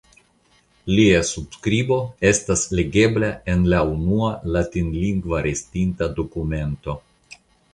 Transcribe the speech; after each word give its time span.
Lia 0.99 1.17
subskribo 1.31 1.97
estas 2.31 2.63
legebla 2.79 3.29
en 3.55 3.67
la 3.75 3.83
unua 3.91 4.33
latinlingva 4.57 5.43
restinta 5.49 6.09
dokumento. 6.23 6.99